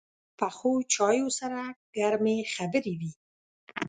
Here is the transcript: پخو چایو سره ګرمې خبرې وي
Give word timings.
پخو 0.37 0.71
چایو 0.93 1.27
سره 1.39 1.59
ګرمې 1.97 2.37
خبرې 2.55 2.93
وي 2.99 3.11